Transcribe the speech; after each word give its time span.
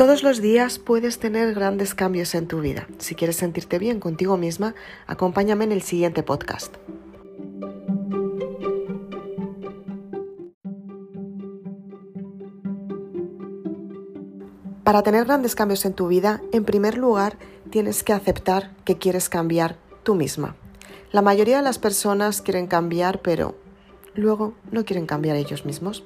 Todos 0.00 0.22
los 0.22 0.40
días 0.40 0.78
puedes 0.78 1.18
tener 1.18 1.52
grandes 1.52 1.94
cambios 1.94 2.34
en 2.34 2.48
tu 2.48 2.62
vida. 2.62 2.88
Si 2.96 3.14
quieres 3.14 3.36
sentirte 3.36 3.78
bien 3.78 4.00
contigo 4.00 4.38
misma, 4.38 4.74
acompáñame 5.06 5.64
en 5.64 5.72
el 5.72 5.82
siguiente 5.82 6.22
podcast. 6.22 6.74
Para 14.84 15.02
tener 15.02 15.26
grandes 15.26 15.54
cambios 15.54 15.84
en 15.84 15.92
tu 15.92 16.08
vida, 16.08 16.40
en 16.50 16.64
primer 16.64 16.96
lugar, 16.96 17.36
tienes 17.68 18.02
que 18.02 18.14
aceptar 18.14 18.70
que 18.86 18.96
quieres 18.96 19.28
cambiar 19.28 19.76
tú 20.02 20.14
misma. 20.14 20.56
La 21.12 21.20
mayoría 21.20 21.58
de 21.58 21.62
las 21.62 21.78
personas 21.78 22.40
quieren 22.40 22.68
cambiar, 22.68 23.20
pero 23.20 23.54
luego 24.20 24.54
no 24.70 24.84
quieren 24.84 25.06
cambiar 25.06 25.36
ellos 25.36 25.64
mismos. 25.64 26.04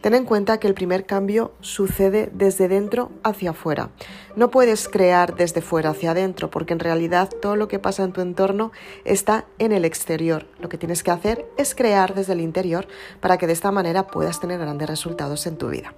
Ten 0.00 0.14
en 0.14 0.24
cuenta 0.24 0.58
que 0.58 0.68
el 0.68 0.74
primer 0.74 1.06
cambio 1.06 1.52
sucede 1.60 2.30
desde 2.32 2.68
dentro 2.68 3.10
hacia 3.22 3.50
afuera. 3.50 3.90
No 4.36 4.50
puedes 4.50 4.88
crear 4.88 5.34
desde 5.34 5.62
fuera 5.62 5.90
hacia 5.90 6.12
adentro 6.12 6.50
porque 6.50 6.74
en 6.74 6.78
realidad 6.78 7.30
todo 7.42 7.56
lo 7.56 7.68
que 7.68 7.78
pasa 7.78 8.04
en 8.04 8.12
tu 8.12 8.20
entorno 8.20 8.70
está 9.04 9.46
en 9.58 9.72
el 9.72 9.84
exterior. 9.84 10.46
Lo 10.60 10.68
que 10.68 10.78
tienes 10.78 11.02
que 11.02 11.10
hacer 11.10 11.46
es 11.56 11.74
crear 11.74 12.14
desde 12.14 12.34
el 12.34 12.40
interior 12.40 12.86
para 13.20 13.38
que 13.38 13.46
de 13.46 13.54
esta 13.54 13.72
manera 13.72 14.06
puedas 14.06 14.40
tener 14.40 14.60
grandes 14.60 14.88
resultados 14.88 15.46
en 15.46 15.56
tu 15.56 15.68
vida. 15.68 15.94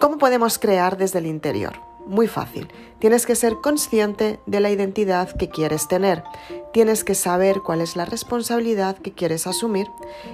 ¿Cómo 0.00 0.18
podemos 0.18 0.58
crear 0.58 0.96
desde 0.96 1.20
el 1.20 1.26
interior? 1.26 1.95
Muy 2.06 2.28
fácil. 2.28 2.68
Tienes 3.00 3.26
que 3.26 3.34
ser 3.34 3.56
consciente 3.56 4.38
de 4.46 4.60
la 4.60 4.70
identidad 4.70 5.28
que 5.36 5.48
quieres 5.48 5.88
tener. 5.88 6.22
Tienes 6.72 7.02
que 7.02 7.16
saber 7.16 7.62
cuál 7.62 7.80
es 7.80 7.96
la 7.96 8.04
responsabilidad 8.04 8.96
que 8.96 9.12
quieres 9.12 9.48
asumir 9.48 9.88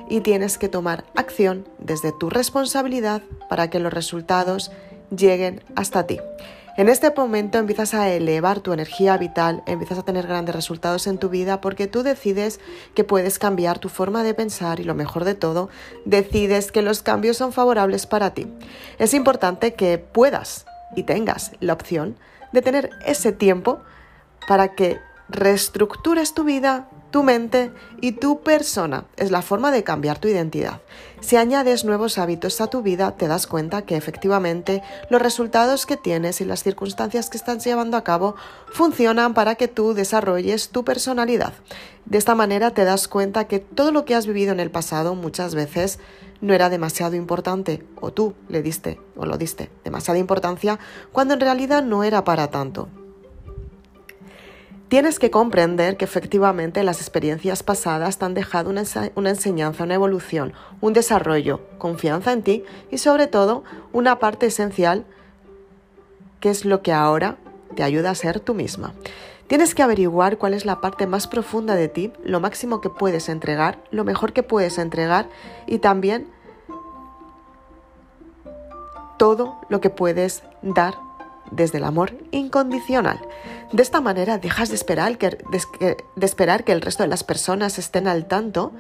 y 0.09 0.21
tienes 0.21 0.59
que 0.59 0.69
tomar 0.69 1.05
acción 1.15 1.67
desde 1.79 2.13
tu 2.13 2.29
responsabilidad 2.29 3.23
para 3.49 3.71
que 3.71 3.79
los 3.79 3.93
resultados 3.93 4.71
lleguen 5.17 5.63
hasta 5.75 6.07
ti. 6.07 6.21
En 6.77 6.89
este 6.89 7.13
momento 7.15 7.59
empiezas 7.59 7.95
a 7.95 8.11
elevar 8.11 8.61
tu 8.61 8.73
energía 8.73 9.17
vital, 9.17 9.63
empiezas 9.67 9.99
a 9.99 10.05
tener 10.05 10.27
grandes 10.27 10.55
resultados 10.55 11.07
en 11.07 11.19
tu 11.19 11.29
vida 11.29 11.61
porque 11.61 11.87
tú 11.87 12.03
decides 12.03 12.61
que 12.95 13.05
puedes 13.05 13.39
cambiar 13.39 13.79
tu 13.79 13.89
forma 13.89 14.25
de 14.25 14.35
pensar 14.35 14.81
y 14.81 14.85
lo 14.85 14.95
mejor 14.95 15.25
de 15.25 15.35
todo, 15.35 15.69
decides 16.05 16.73
que 16.73 16.81
los 16.81 17.03
cambios 17.03 17.37
son 17.37 17.53
favorables 17.53 18.07
para 18.07 18.33
ti. 18.33 18.47
Es 18.99 19.13
importante 19.13 19.75
que 19.75 19.99
puedas 19.99 20.65
y 20.95 21.05
tengas 21.05 21.53
la 21.61 21.73
opción 21.73 22.17
de 22.53 22.63
tener 22.63 22.91
ese 23.05 23.33
tiempo 23.33 23.83
para 24.47 24.75
que 24.75 24.99
reestructures 25.29 26.35
tu 26.35 26.45
vida, 26.45 26.89
tu 27.13 27.23
mente 27.23 27.71
y 28.01 28.13
tu 28.13 28.41
persona. 28.41 29.05
Es 29.17 29.31
la 29.31 29.43
forma 29.43 29.71
de 29.71 29.85
cambiar 29.85 30.19
tu 30.19 30.27
identidad. 30.29 30.81
Si 31.21 31.37
añades 31.37 31.85
nuevos 31.85 32.19
hábitos 32.19 32.61
a 32.61 32.67
tu 32.67 32.83
vida, 32.83 33.13
te 33.13 33.29
das 33.29 33.47
cuenta 33.47 33.83
que 33.83 33.97
efectivamente 33.97 34.83
los 35.09 35.23
resultados 35.23 35.87
que 35.87 35.97
tienes 35.97 36.41
y 36.41 36.45
las 36.45 36.65
circunstancias 36.65 37.31
que 37.31 37.37
estás 37.37 37.65
llevando 37.65 37.97
a 37.97 38.03
cabo 38.03 38.35
funcionan 38.73 39.35
para 39.35 39.55
que 39.55 39.69
tú 39.69 39.95
desarrolles 39.95 40.71
tu 40.71 40.85
personalidad. 40.85 41.53
De 42.07 42.19
esta 42.19 42.35
manera 42.35 42.73
te 42.73 42.85
das 42.85 43.07
cuenta 43.07 43.47
que 43.47 43.61
todo 43.61 43.93
lo 43.93 44.05
que 44.05 44.17
has 44.17 44.27
vivido 44.27 44.53
en 44.53 44.59
el 44.59 44.71
pasado 44.73 45.15
muchas 45.15 45.55
veces 45.55 46.01
no 46.41 46.55
era 46.55 46.71
demasiado 46.71 47.15
importante 47.15 47.87
o 48.01 48.13
tú 48.13 48.35
le 48.49 48.63
diste 48.63 48.99
o 49.17 49.27
lo 49.27 49.39
diste 49.39 49.71
demasiada 49.85 50.19
importancia 50.19 50.81
cuando 51.13 51.35
en 51.35 51.41
realidad 51.41 51.85
no 51.85 52.03
era 52.03 52.25
para 52.25 52.51
tanto. 52.51 52.89
Tienes 54.93 55.19
que 55.19 55.31
comprender 55.31 55.97
que 55.97 56.05
efectivamente 56.05 56.85
las 56.85 57.01
experiencias 57.01 57.63
pasadas 57.63 58.19
te 58.19 58.27
han 58.27 58.35
dejado 58.35 58.69
una, 58.69 58.83
enseñanza, 59.31 59.85
una 59.85 59.95
evolución, 59.95 60.53
un 60.83 60.93
desarrollo, 60.93 61.63
confianza 61.79 62.31
en 62.31 62.43
ti 62.43 62.65
y 62.91 62.99
sobre 62.99 63.27
todo 63.27 63.65
una 63.95 64.19
parte 64.19 64.45
esencial 64.45 65.07
que 66.41 66.51
es 66.51 66.67
lo 66.67 66.83
que 66.83 66.93
ahora 66.93 67.39
te 67.75 67.83
ayuda 67.83 68.11
a 68.11 68.15
ser 68.15 68.39
tú 68.39 68.53
misma. 68.53 68.93
Tienes 69.47 69.75
que 69.75 69.83
averiguar 69.83 70.37
cuál 70.37 70.53
es 70.53 70.67
la 70.67 70.83
parte 70.83 71.07
más 71.07 71.27
profunda 71.27 71.75
de 71.75 71.89
ti, 71.89 72.13
lo 72.23 72.41
máximo 72.41 72.83
que 72.83 72.91
puedes 72.91 73.31
entregar, 73.31 73.83
lo 73.93 74.05
mejor 74.05 74.35
que 74.35 74.43
puedes 74.43 74.77
entregar 74.77 75.27
y 75.67 75.79
también 75.79 76.27
todo 79.17 79.59
lo 79.71 79.81
que 79.81 79.89
puedes 79.89 80.43
dar 80.61 80.97
desde 81.53 81.79
el 81.79 81.85
amor 81.85 82.13
incondicional. 82.31 83.21
De 83.73 83.83
esta 83.83 84.01
manera 84.01 84.39
dejas 84.39 84.69
de 84.69 84.75
esperar 84.77 85.17
que, 85.19 86.73
el 86.73 86.81
resto 86.81 87.03
de 87.03 87.09
las 87.09 87.25
personas 87.25 87.79
estén 87.79 88.09
al 88.09 88.27
tanto 88.27 88.73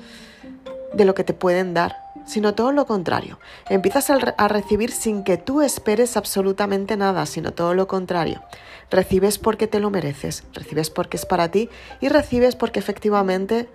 de 0.92 1.04
lo 1.04 1.14
que 1.14 1.24
te 1.24 1.32
pueden 1.32 1.72
dar, 1.74 1.96
sino 2.26 2.54
todo 2.54 2.72
lo 2.72 2.86
contrario. 2.86 3.38
Empiezas 3.68 4.10
a, 4.10 4.48
recibir 4.48 4.90
sin 4.90 5.24
que 5.24 5.38
tú 5.38 5.62
esperes 5.62 6.16
absolutamente 6.16 6.96
nada, 6.96 7.26
sino 7.26 7.52
todo 7.52 7.74
lo 7.74 7.86
contrario. 7.86 8.42
Recibes 8.90 9.38
porque 9.38 9.66
te 9.66 9.80
lo 9.80 9.90
mereces, 9.90 10.44
recibes 10.52 10.90
porque 10.90 11.16
es 11.16 11.24
para 11.24 11.50
ti 11.50 11.70
y 12.00 12.08
recibes 12.08 12.56
porque 12.56 12.78
efectivamente 12.78 13.68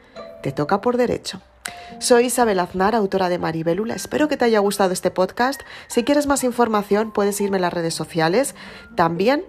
te 0.43 0.51
toca 0.51 0.81
por 0.81 0.97
derecho. 0.97 1.41
Soy 1.99 2.25
Isabel 2.25 2.59
Aznar, 2.59 2.95
autora 2.95 3.29
de 3.29 3.39
Maribelula. 3.39 3.95
Espero 3.95 4.27
que 4.27 4.37
te 4.37 4.45
haya 4.45 4.59
gustado 4.59 4.93
este 4.93 5.11
podcast. 5.11 5.61
Si 5.87 6.03
quieres 6.03 6.27
más 6.27 6.43
información, 6.43 7.11
puedes 7.11 7.41
irme 7.41 7.57
a 7.57 7.61
las 7.61 7.73
redes 7.73 7.93
sociales. 7.93 8.55
También 8.95 9.45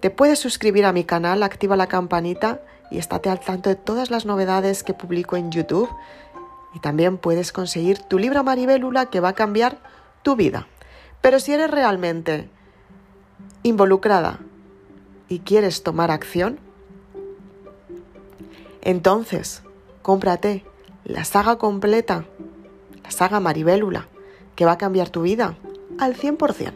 te 0.00 0.10
puedes 0.10 0.38
suscribir 0.38 0.84
a 0.84 0.92
mi 0.92 1.04
canal, 1.04 1.42
activa 1.42 1.76
la 1.76 1.88
campanita 1.88 2.60
y 2.90 2.98
estate 2.98 3.30
al 3.30 3.40
tanto 3.40 3.68
de 3.68 3.76
todas 3.76 4.10
las 4.10 4.26
novedades 4.26 4.82
que 4.82 4.94
publico 4.94 5.36
en 5.36 5.50
YouTube. 5.50 5.88
Y 6.74 6.80
también 6.80 7.18
puedes 7.18 7.52
conseguir 7.52 7.98
tu 7.98 8.18
libro 8.18 8.44
Maribelula 8.44 9.06
que 9.06 9.20
va 9.20 9.30
a 9.30 9.34
cambiar 9.34 9.78
tu 10.22 10.36
vida. 10.36 10.68
Pero 11.20 11.40
si 11.40 11.52
eres 11.52 11.70
realmente 11.70 12.48
involucrada 13.62 14.38
y 15.28 15.40
quieres 15.40 15.82
tomar 15.82 16.10
acción, 16.10 16.60
entonces 18.82 19.62
cómprate 20.02 20.64
la 21.06 21.24
saga 21.24 21.56
completa, 21.56 22.24
la 23.04 23.10
saga 23.12 23.38
Maribélula, 23.38 24.08
que 24.56 24.64
va 24.64 24.72
a 24.72 24.78
cambiar 24.78 25.08
tu 25.08 25.22
vida 25.22 25.56
al 25.98 26.16
100%. 26.16 26.72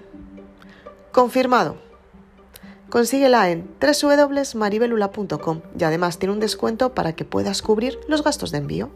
Confirmado. 1.11 1.77
Consíguela 2.89 3.51
en 3.51 3.69
www.maribelula.com 3.81 5.61
y 5.79 5.85
además 5.85 6.19
tiene 6.19 6.35
un 6.35 6.41
descuento 6.41 6.95
para 6.95 7.15
que 7.15 7.25
puedas 7.25 7.63
cubrir 7.63 7.99
los 8.07 8.23
gastos 8.23 8.53
de 8.53 8.59
envío. 8.59 8.91